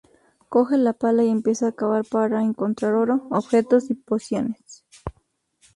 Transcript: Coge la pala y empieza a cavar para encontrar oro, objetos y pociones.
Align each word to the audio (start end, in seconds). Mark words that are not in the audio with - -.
Coge 0.49 0.79
la 0.79 0.93
pala 0.93 1.23
y 1.23 1.29
empieza 1.29 1.67
a 1.67 1.71
cavar 1.73 2.05
para 2.09 2.41
encontrar 2.41 2.95
oro, 2.95 3.27
objetos 3.29 3.91
y 3.91 3.93
pociones. 3.93 4.83